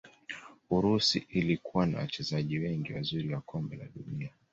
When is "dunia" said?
3.95-4.29